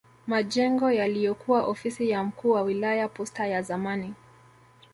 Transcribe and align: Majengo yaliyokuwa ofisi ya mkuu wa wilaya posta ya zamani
Majengo 0.27 0.91
yaliyokuwa 0.91 1.63
ofisi 1.65 2.09
ya 2.09 2.23
mkuu 2.23 2.51
wa 2.51 2.61
wilaya 2.61 3.07
posta 3.07 3.47
ya 3.47 3.61
zamani 3.61 4.13